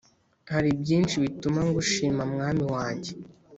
[0.51, 3.11] Haribyinshi bituma ngushima mwami wanjye